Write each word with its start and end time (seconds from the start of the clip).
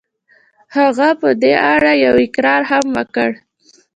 هغه 0.77 1.09
په 1.21 1.29
دې 1.41 1.53
اړه 1.73 1.91
يو 2.05 2.13
اقرار 2.25 2.61
هم 2.71 2.85
وکړ. 2.97 3.29